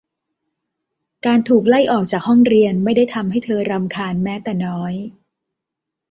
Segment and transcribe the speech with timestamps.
[1.25, 4.93] การถูกไล่ออกจากห้องเรียนไม่ได้ทำให้เธอรำคาญแม้แต่น้อย